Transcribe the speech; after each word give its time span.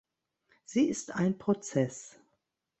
Sie 0.65 0.89
ist 0.89 1.13
ein 1.13 1.37
Prozess. 1.37 2.17